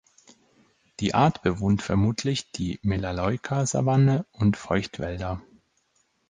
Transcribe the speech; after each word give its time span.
Die 0.99 1.13
Art 1.13 1.43
bewohnt 1.43 1.83
vermutlich 1.83 2.51
die 2.51 2.79
Melaleuca-Savanne 2.81 4.25
und 4.31 4.57
Feuchtwälder. 4.57 5.43